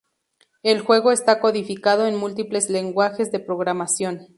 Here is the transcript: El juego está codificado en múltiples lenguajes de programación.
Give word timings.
El 0.63 0.79
juego 0.79 1.11
está 1.11 1.39
codificado 1.39 2.07
en 2.07 2.15
múltiples 2.17 2.71
lenguajes 2.71 3.31
de 3.31 3.39
programación. 3.39 4.29